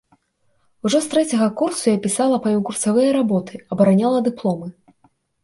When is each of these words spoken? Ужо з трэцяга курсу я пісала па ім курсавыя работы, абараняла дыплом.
Ужо 0.87 1.01
з 1.05 1.11
трэцяга 1.11 1.49
курсу 1.59 1.85
я 1.91 1.99
пісала 2.07 2.39
па 2.47 2.55
ім 2.57 2.65
курсавыя 2.71 3.13
работы, 3.19 3.53
абараняла 3.77 4.25
дыплом. 4.31 4.67